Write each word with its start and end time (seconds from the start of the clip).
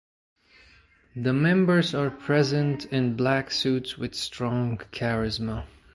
The 1.15 1.31
members 1.31 1.93
are 1.93 2.09
present 2.09 2.85
in 2.85 3.15
black 3.15 3.51
suits 3.51 3.99
with 3.99 4.15
strong 4.15 4.79
charisma. 4.79 5.67